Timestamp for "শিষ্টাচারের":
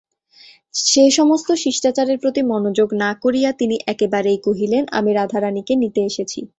1.63-2.17